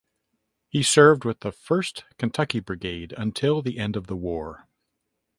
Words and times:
He 0.67 0.81
served 0.81 1.25
with 1.25 1.41
the 1.41 1.51
First 1.51 2.05
Kentucky 2.17 2.59
Brigade 2.59 3.13
until 3.19 3.61
the 3.61 3.77
end 3.77 3.95
of 3.95 4.07
the 4.07 4.15
war. 4.15 4.67